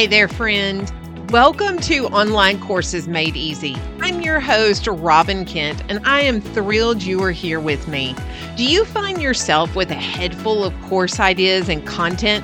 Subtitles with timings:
[0.00, 0.90] Hey there, friend.
[1.30, 3.76] Welcome to Online Courses Made Easy.
[4.00, 8.16] I'm your host, Robbin Kent, and I am thrilled you are here with me.
[8.56, 12.42] Do you find yourself with a head full of course ideas and content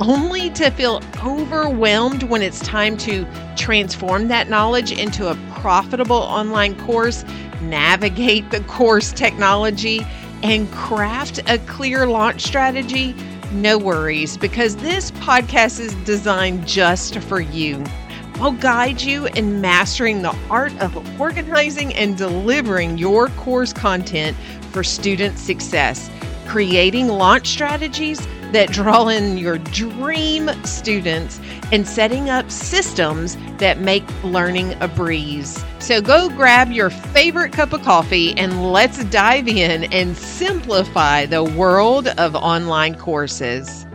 [0.00, 6.76] only to feel overwhelmed when it's time to transform that knowledge into a profitable online
[6.86, 7.24] course,
[7.62, 10.04] navigate the course technology,
[10.42, 13.14] and craft a clear launch strategy?
[13.52, 17.82] No worries, because this podcast is designed just for you.
[18.34, 24.36] I'll guide you in mastering the art of organizing and delivering your course content
[24.72, 26.10] for student success,
[26.46, 31.40] creating launch strategies that draw in your dream students
[31.72, 35.64] and setting up systems that make learning a breeze.
[35.78, 41.44] So go grab your favorite cup of coffee and let's dive in and simplify the
[41.44, 43.86] world of online courses.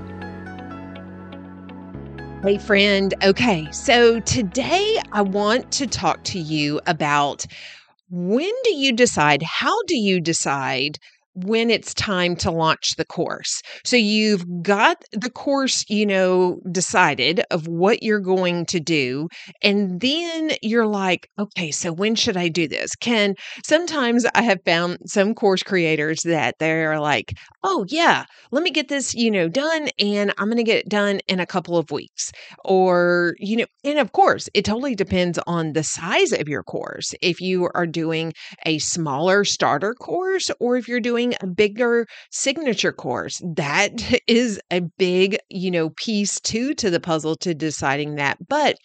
[2.44, 3.14] Hey, friend.
[3.24, 7.46] Okay, so today I want to talk to you about
[8.10, 10.98] when do you decide, how do you decide
[11.34, 13.62] when it's time to launch the course.
[13.86, 19.28] So you've got the course, you know, decided of what you're going to do.
[19.62, 22.96] And then you're like, okay, so when should I do this?
[22.96, 28.72] Can sometimes I have found some course creators that they're like, oh, yeah, let me
[28.72, 29.90] get this, you know, done.
[30.00, 32.32] And I'm going to get it done in a couple of weeks.
[32.66, 37.14] Or, you know, and of course, it totally depends on the size of your course.
[37.22, 38.34] If you are doing
[38.66, 43.42] a smaller starter course or if you're doing doing a bigger signature course.
[43.44, 43.92] That
[44.28, 48.38] is a big, you know, piece too to the puzzle to deciding that.
[48.48, 48.78] But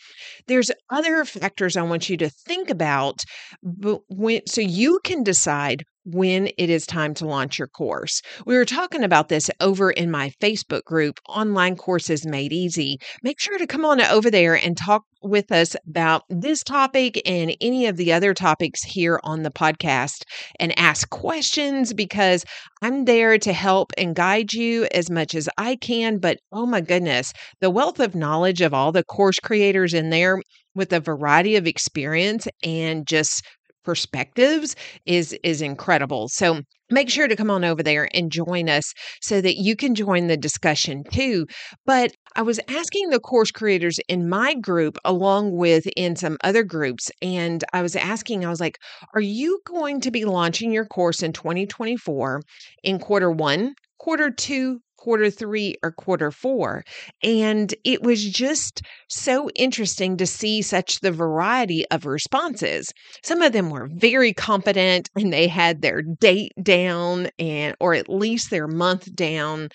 [0.47, 3.25] there's other factors I want you to think about
[3.63, 8.23] when so you can decide when it is time to launch your course.
[8.47, 12.99] We were talking about this over in my Facebook group, Online Courses Made Easy.
[13.25, 17.57] Make sure to come on over there and talk with us about this topic and
[17.61, 20.23] any of the other topics here on the podcast
[20.61, 22.45] and ask questions because
[22.83, 26.19] I'm there to help and guide you as much as I can.
[26.19, 30.41] But oh my goodness, the wealth of knowledge of all the course creators in there
[30.77, 33.43] with a variety of experience and just
[33.87, 34.77] perspectives
[35.07, 36.29] is is incredible.
[36.29, 36.61] So
[36.91, 38.93] make sure to come on over there and join us
[39.23, 41.47] so that you can join the discussion too.
[41.87, 46.65] But I was asking the course creators in my group along with in some other
[46.65, 48.79] groups and I was asking I was like,
[49.15, 52.43] "Are you going to be launching your course in 2024
[52.83, 56.83] in quarter 1, quarter 2, quarter three or quarter four.
[57.23, 62.93] And it was just so interesting to see such the variety of responses.
[63.23, 68.09] Some of them were very competent and they had their date down and or at
[68.09, 69.69] least their month down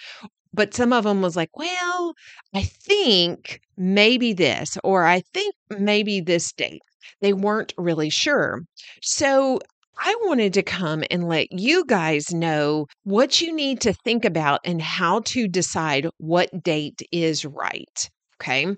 [0.53, 2.13] but some of them was like, well,
[2.53, 6.81] I think maybe this, or I think maybe this date.
[7.21, 8.59] They weren't really sure.
[9.01, 9.61] So
[9.97, 14.61] I wanted to come and let you guys know what you need to think about
[14.63, 18.09] and how to decide what date is right.
[18.41, 18.75] Okay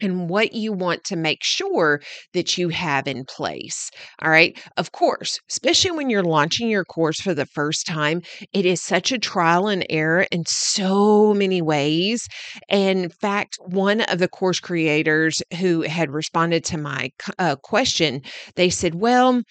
[0.00, 2.00] and what you want to make sure
[2.34, 3.90] that you have in place.
[4.22, 4.58] All right.
[4.76, 9.12] Of course, especially when you're launching your course for the first time, it is such
[9.12, 12.26] a trial and error in so many ways.
[12.68, 18.22] In fact, one of the course creators who had responded to my uh, question,
[18.56, 19.42] they said, Well,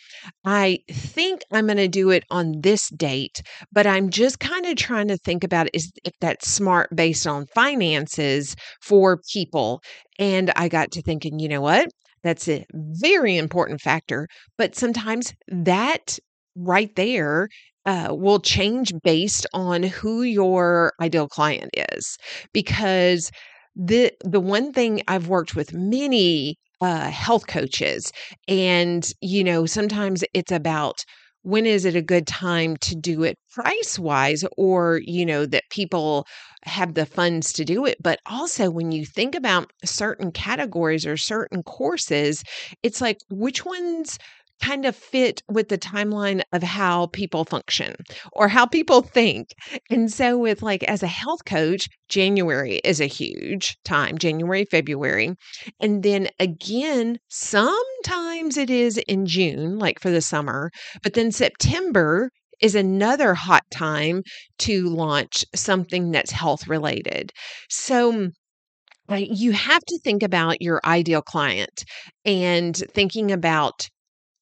[0.45, 3.41] I think I'm going to do it on this date,
[3.71, 7.47] but I'm just kind of trying to think about is if that's smart based on
[7.53, 9.81] finances for people
[10.19, 11.89] and I got to thinking, you know what?
[12.23, 14.27] That's a very important factor.
[14.57, 16.17] But sometimes that
[16.55, 17.49] right there
[17.85, 22.17] uh, will change based on who your ideal client is.
[22.53, 23.31] Because
[23.75, 28.11] the the one thing I've worked with many uh, health coaches,
[28.47, 31.03] and you know, sometimes it's about
[31.43, 35.63] when is it a good time to do it price wise or you know that
[35.69, 36.25] people
[36.65, 41.17] have the funds to do it but also when you think about certain categories or
[41.17, 42.43] certain courses
[42.83, 44.17] it's like which ones
[44.61, 47.95] kind of fit with the timeline of how people function
[48.31, 49.49] or how people think.
[49.89, 55.35] And so, with like as a health coach, January is a huge time, January, February.
[55.79, 60.71] And then again, sometimes it is in June, like for the summer,
[61.03, 64.23] but then September is another hot time
[64.59, 67.31] to launch something that's health related.
[67.69, 68.29] So,
[69.11, 71.83] uh, you have to think about your ideal client
[72.25, 73.87] and thinking about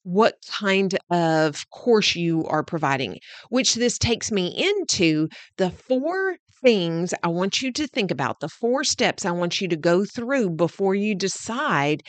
[0.04, 3.18] what kind of course you are providing,
[3.50, 5.28] which this takes me into
[5.58, 9.68] the four things I want you to think about, the four steps I want you
[9.68, 12.02] to go through before you decide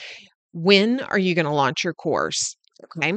[0.54, 2.56] when are you going to launch your course.
[2.98, 3.14] Okay.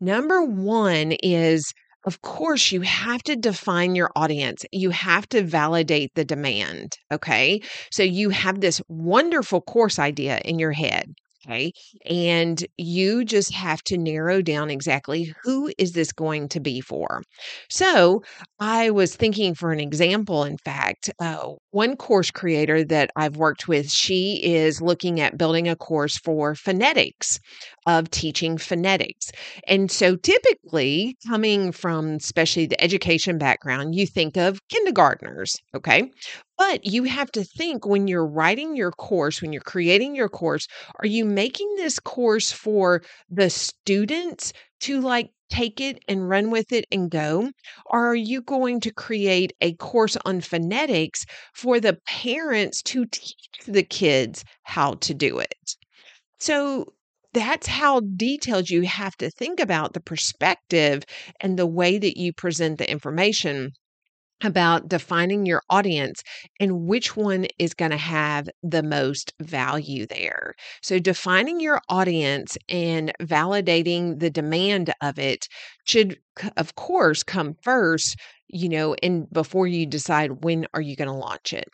[0.00, 1.72] Number one is,
[2.06, 4.64] of course, you have to define your audience.
[4.72, 6.98] You have to validate the demand.
[7.12, 7.60] Okay.
[7.90, 11.14] So you have this wonderful course idea in your head.
[11.48, 11.72] Okay.
[12.04, 17.22] And you just have to narrow down exactly who is this going to be for.
[17.70, 18.22] So
[18.58, 23.68] I was thinking for an example, in fact, uh, one course creator that I've worked
[23.68, 27.38] with, she is looking at building a course for phonetics
[27.86, 29.30] of teaching phonetics.
[29.68, 35.56] And so typically coming from especially the education background, you think of kindergartners.
[35.76, 36.10] Okay.
[36.58, 40.66] But you have to think when you're writing your course, when you're creating your course,
[40.98, 46.72] are you making this course for the students to like take it and run with
[46.72, 47.52] it and go?
[47.86, 51.24] Or are you going to create a course on phonetics
[51.54, 55.76] for the parents to teach the kids how to do it?
[56.38, 56.94] So
[57.34, 61.04] that's how detailed you have to think about the perspective
[61.40, 63.72] and the way that you present the information
[64.42, 66.22] about defining your audience
[66.60, 70.54] and which one is going to have the most value there.
[70.82, 75.48] So, defining your audience and validating the demand of it
[75.84, 76.18] should,
[76.56, 78.16] of course, come first,
[78.48, 81.68] you know, and before you decide when are you going to launch it.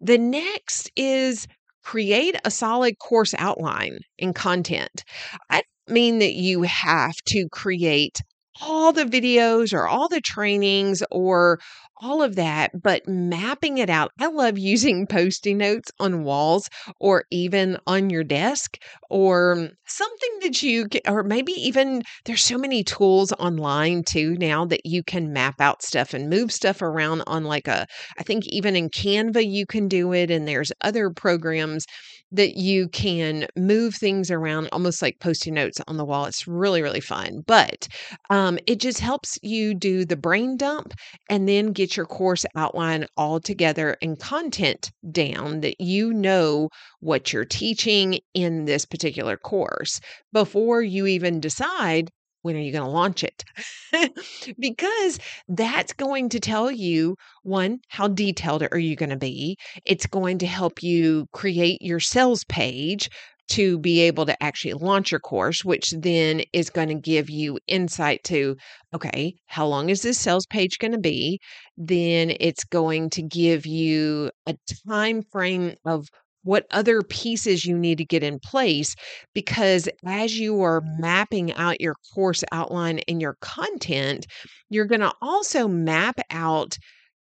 [0.00, 1.46] The next is
[1.82, 5.04] create a solid course outline and content.
[5.50, 8.20] I mean that you have to create
[8.60, 11.58] all the videos or all the trainings or
[11.98, 14.12] all of that, but mapping it out.
[14.20, 16.68] I love using post it notes on walls
[17.00, 18.78] or even on your desk
[19.10, 24.64] or mm, something that you or maybe even there's so many tools online too now
[24.66, 27.86] that you can map out stuff and move stuff around on like a,
[28.18, 30.30] I think even in Canva you can do it.
[30.30, 31.86] And there's other programs
[32.32, 36.24] that you can move things around almost like post notes on the wall.
[36.26, 37.42] It's really, really fun.
[37.46, 37.88] But
[38.30, 40.92] um, it just helps you do the brain dump
[41.30, 46.68] and then get your course outline all together and content down that you know
[47.00, 50.00] what you're teaching in this particular course
[50.32, 52.10] before you even decide
[52.46, 53.44] when are you going to launch it?
[54.58, 59.58] because that's going to tell you one, how detailed are you going to be?
[59.84, 63.10] It's going to help you create your sales page
[63.48, 67.58] to be able to actually launch your course, which then is going to give you
[67.66, 68.56] insight to
[68.94, 71.40] okay, how long is this sales page going to be?
[71.76, 74.56] Then it's going to give you a
[74.88, 76.08] time frame of
[76.46, 78.94] what other pieces you need to get in place
[79.34, 84.26] because as you are mapping out your course outline and your content,
[84.70, 86.78] you're going to also map out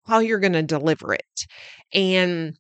[0.06, 1.47] how you're going to deliver it.
[1.94, 2.55] And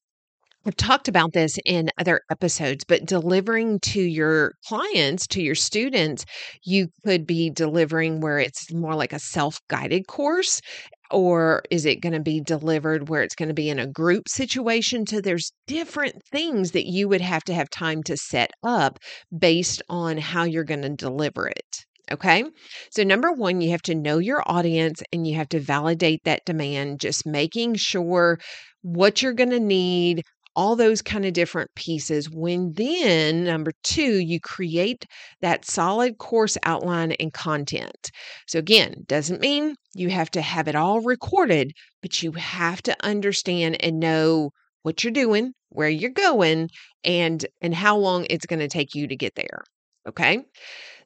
[0.66, 6.24] I've talked about this in other episodes, but delivering to your clients, to your students,
[6.64, 10.62] you could be delivering where it's more like a self guided course
[11.10, 14.28] or is it going to be delivered where it's going to be in a group
[14.28, 15.06] situation?
[15.06, 18.98] So there's different things that you would have to have time to set up
[19.36, 21.84] based on how you're going to deliver it.
[22.12, 22.44] Okay.
[22.90, 26.44] So, number one, you have to know your audience and you have to validate that
[26.44, 28.38] demand, just making sure
[28.82, 30.22] what you're going to need,
[30.56, 32.30] all those kind of different pieces.
[32.30, 35.04] When then, number two, you create
[35.40, 38.10] that solid course outline and content.
[38.46, 42.96] So, again, doesn't mean you have to have it all recorded, but you have to
[43.04, 44.50] understand and know
[44.82, 46.68] what you're doing, where you're going,
[47.04, 49.64] and and how long it's going to take you to get there.
[50.06, 50.44] Okay?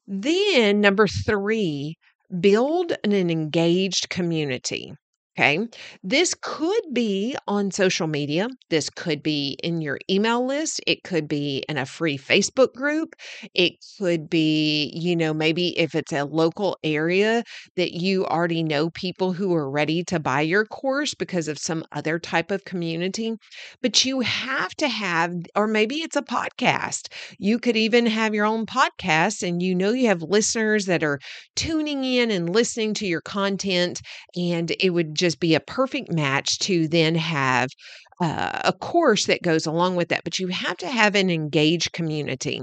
[0.06, 1.96] Then number 3,
[2.40, 4.92] build an engaged community.
[5.38, 5.68] Okay.
[6.02, 8.48] This could be on social media.
[8.70, 10.80] This could be in your email list.
[10.84, 13.14] It could be in a free Facebook group.
[13.54, 17.44] It could be, you know, maybe if it's a local area
[17.76, 21.84] that you already know people who are ready to buy your course because of some
[21.92, 23.34] other type of community.
[23.82, 27.08] But you have to have, or maybe it's a podcast.
[27.38, 31.18] You could even have your own podcast and you know you have listeners that are
[31.56, 34.00] tuning in and listening to your content.
[34.36, 37.68] And it would just just be a perfect match to then have
[38.20, 40.24] uh, a course that goes along with that.
[40.24, 42.62] But you have to have an engaged community.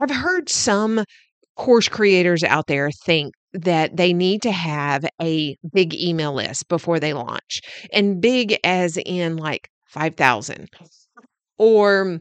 [0.00, 1.04] I've heard some
[1.56, 7.00] course creators out there think that they need to have a big email list before
[7.00, 7.60] they launch,
[7.92, 10.68] and big as in like 5,000
[11.58, 12.20] or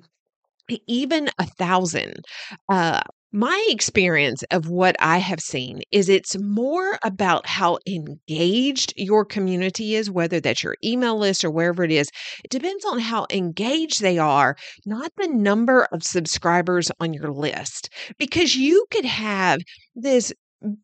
[0.88, 2.24] even a thousand.
[2.70, 3.02] Uh,
[3.34, 9.96] my experience of what I have seen is it's more about how engaged your community
[9.96, 12.12] is, whether that's your email list or wherever it is.
[12.44, 17.90] It depends on how engaged they are, not the number of subscribers on your list.
[18.20, 19.62] Because you could have
[19.96, 20.32] this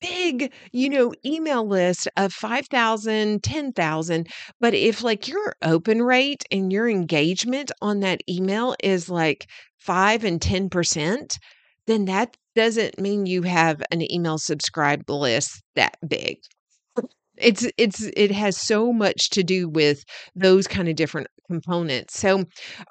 [0.02, 4.28] big, you know, email list of 5,000, 10,000.
[4.60, 10.24] But if like your open rate and your engagement on that email is like five
[10.24, 11.38] and 10%,
[11.90, 16.38] then that doesn't mean you have an email subscribe list that big.
[17.38, 20.04] It's it's it has so much to do with
[20.36, 22.20] those kind of different components.
[22.20, 22.44] So,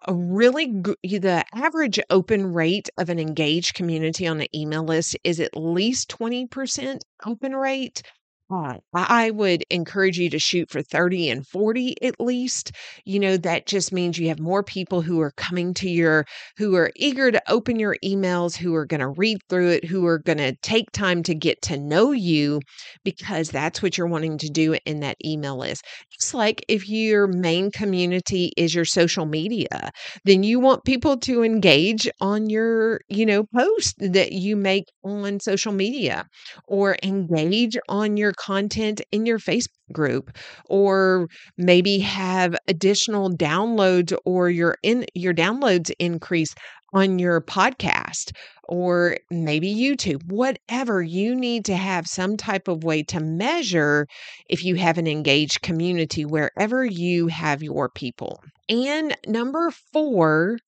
[0.06, 0.68] a really
[1.04, 5.54] g- the average open rate of an engaged community on an email list is at
[5.56, 8.02] least 20% open rate.
[8.50, 12.72] Uh, I would encourage you to shoot for 30 and 40 at least.
[13.04, 16.24] You know, that just means you have more people who are coming to your,
[16.56, 20.06] who are eager to open your emails, who are going to read through it, who
[20.06, 22.60] are going to take time to get to know you
[23.04, 25.84] because that's what you're wanting to do in that email list.
[26.18, 29.90] Just like if your main community is your social media,
[30.24, 35.38] then you want people to engage on your, you know, post that you make on
[35.38, 36.26] social media
[36.66, 44.50] or engage on your content in your Facebook group or maybe have additional downloads or
[44.50, 46.54] your in your downloads increase
[46.92, 48.32] on your podcast
[48.68, 54.06] or maybe YouTube, whatever you need to have some type of way to measure
[54.48, 58.40] if you have an engaged community wherever you have your people.
[58.68, 60.58] And number four,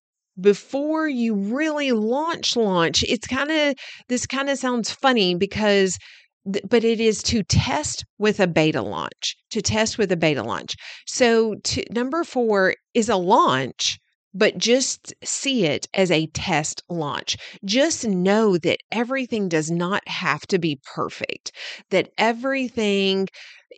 [0.41, 3.75] before you really launch launch it's kind of
[4.09, 5.99] this kind of sounds funny because
[6.45, 10.75] but it is to test with a beta launch to test with a beta launch
[11.07, 13.99] so to, number four is a launch
[14.33, 17.37] but just see it as a test launch.
[17.65, 21.51] Just know that everything does not have to be perfect,
[21.91, 23.27] that everything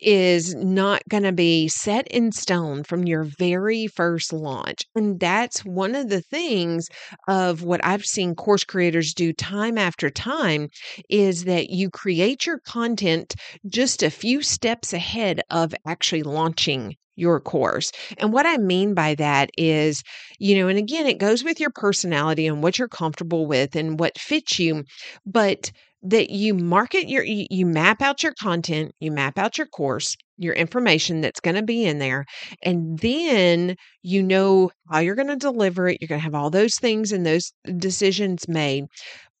[0.01, 4.81] is not going to be set in stone from your very first launch.
[4.95, 6.87] And that's one of the things
[7.27, 10.69] of what I've seen course creators do time after time
[11.09, 13.35] is that you create your content
[13.67, 17.91] just a few steps ahead of actually launching your course.
[18.17, 20.03] And what I mean by that is,
[20.39, 23.99] you know, and again, it goes with your personality and what you're comfortable with and
[23.99, 24.83] what fits you.
[25.25, 25.71] But
[26.05, 30.53] that you market your you, map out your content you map out your course your
[30.53, 32.25] information that's going to be in there
[32.61, 36.49] and then you know how you're going to deliver it you're going to have all
[36.49, 38.83] those things and those decisions made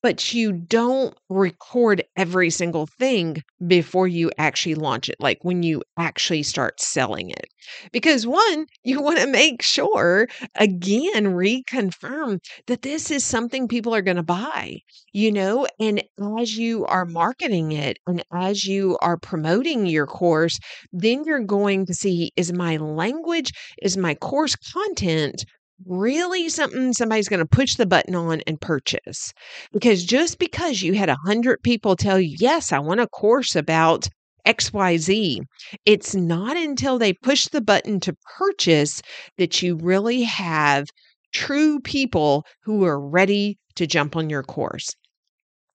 [0.03, 5.81] but you don't record every single thing before you actually launch it, like when you
[5.97, 7.47] actually start selling it.
[7.91, 14.01] Because one, you want to make sure, again, reconfirm that this is something people are
[14.01, 14.79] going to buy,
[15.13, 16.03] you know, and
[16.39, 20.59] as you are marketing it and as you are promoting your course,
[20.91, 25.45] then you're going to see is my language, is my course content
[25.85, 29.33] really something somebody's going to push the button on and purchase.
[29.71, 33.55] Because just because you had a hundred people tell you, yes, I want a course
[33.55, 34.07] about
[34.45, 35.39] XYZ,
[35.85, 39.01] it's not until they push the button to purchase
[39.37, 40.87] that you really have
[41.33, 44.89] true people who are ready to jump on your course.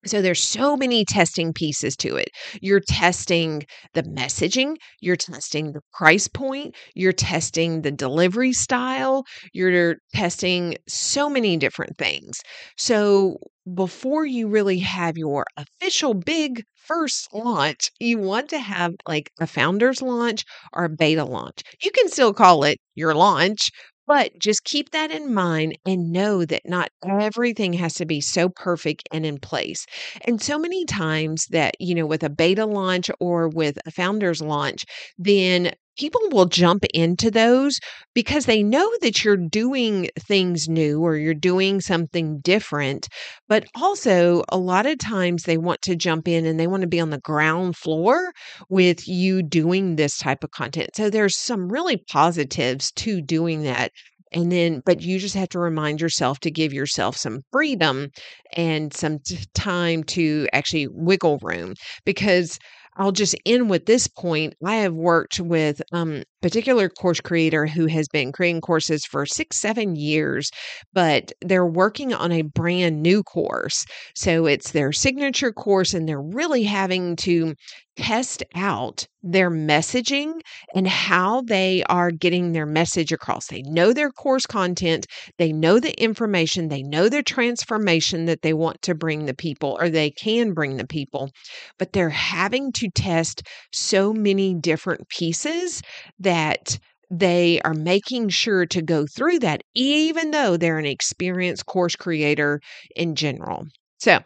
[0.06, 2.28] So there's so many testing pieces to it.
[2.62, 3.64] You're testing
[3.94, 11.28] the messaging, you're testing the price point, you're testing the delivery style, you're testing so
[11.28, 12.40] many different things.
[12.76, 13.38] So
[13.74, 19.46] before you really have your official big first launch, you want to have like a
[19.46, 21.60] founder's launch or a beta launch.
[21.82, 23.70] You can still call it your launch,
[24.08, 28.48] but just keep that in mind and know that not everything has to be so
[28.48, 29.86] perfect and in place.
[30.22, 34.42] And so many times that, you know, with a beta launch or with a founder's
[34.42, 34.84] launch,
[35.18, 37.78] then people will jump into those
[38.14, 43.08] because they know that you're doing things new or you're doing something different.
[43.48, 46.88] But also, a lot of times they want to jump in and they want to
[46.88, 48.32] be on the ground floor
[48.68, 50.90] with you doing this type of content.
[50.94, 53.92] So, there's some really positives to doing that.
[54.32, 58.08] And then, but you just have to remind yourself to give yourself some freedom
[58.54, 61.74] and some t- time to actually wiggle room
[62.04, 62.58] because
[62.98, 64.54] I'll just end with this point.
[64.64, 69.58] I have worked with um, particular course creator who has been creating courses for six,
[69.60, 70.50] seven years,
[70.92, 73.84] but they're working on a brand new course.
[74.14, 77.54] So it's their signature course, and they're really having to
[77.96, 80.34] test out their messaging
[80.72, 83.48] and how they are getting their message across.
[83.48, 85.06] They know their course content,
[85.38, 89.76] they know the information, they know the transformation that they want to bring the people
[89.80, 91.30] or they can bring the people,
[91.78, 93.42] but they're having to test
[93.72, 95.82] so many different pieces
[96.28, 96.78] that
[97.10, 102.60] they are making sure to go through that, even though they're an experienced course creator
[102.96, 103.66] in general.
[103.98, 104.20] So,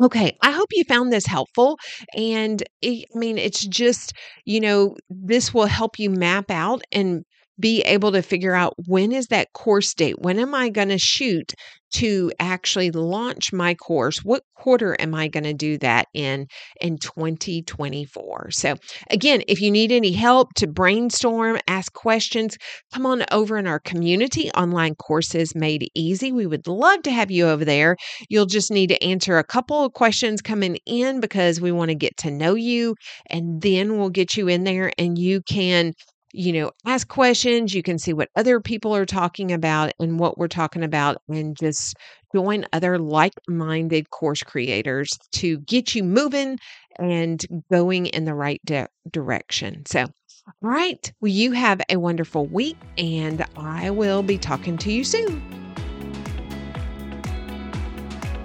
[0.00, 1.78] Okay, I hope you found this helpful.
[2.16, 4.14] And it, I mean, it's just,
[4.46, 7.24] you know, this will help you map out and
[7.58, 10.18] be able to figure out when is that course date?
[10.18, 11.54] When am I going to shoot
[11.92, 14.18] to actually launch my course?
[14.24, 16.46] What quarter am I going to do that in
[16.80, 18.50] in 2024?
[18.50, 18.76] So,
[19.10, 22.56] again, if you need any help to brainstorm, ask questions,
[22.94, 26.32] come on over in our community online courses made easy.
[26.32, 27.96] We would love to have you over there.
[28.28, 31.94] You'll just need to answer a couple of questions coming in because we want to
[31.94, 32.94] get to know you
[33.28, 35.92] and then we'll get you in there and you can
[36.32, 37.74] you know, ask questions.
[37.74, 41.56] You can see what other people are talking about and what we're talking about, and
[41.56, 41.96] just
[42.34, 46.58] join other like minded course creators to get you moving
[46.98, 49.84] and going in the right de- direction.
[49.86, 51.12] So, all right.
[51.20, 55.51] Well, you have a wonderful week, and I will be talking to you soon.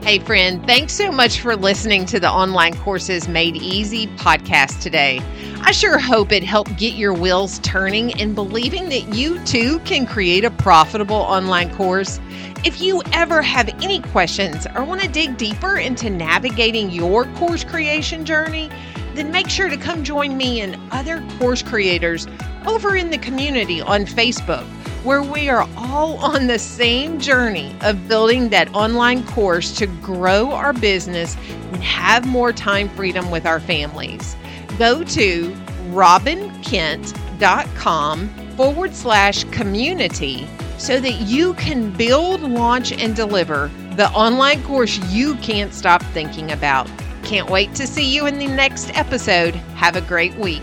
[0.08, 5.20] Hey, friend, thanks so much for listening to the Online Courses Made Easy podcast today.
[5.64, 10.08] I sure hope it helped get your wheels turning and believing that you too can
[10.08, 12.22] create a profitable online course.
[12.64, 17.66] If you ever have any questions or want to dig deeper into navigating your course
[17.66, 18.70] creation journey,
[19.14, 22.28] then make sure to come join me and other course creators
[22.66, 24.66] over in the community on Facebook
[25.04, 30.52] where we are all on the same journey of building that online course to grow
[30.52, 31.36] our business
[31.72, 34.36] and have more time freedom with our families.
[34.78, 35.52] Go to
[35.90, 45.00] robbinkent.com forward slash community so that you can build, launch, and deliver the online course
[45.12, 46.88] you can't stop thinking about.
[47.24, 49.56] Can't wait to see you in the next episode.
[49.76, 50.62] Have a great week.